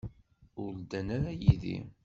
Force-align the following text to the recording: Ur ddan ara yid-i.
Ur 0.61 0.71
ddan 0.77 1.07
ara 1.15 1.31
yid-i. 1.41 1.77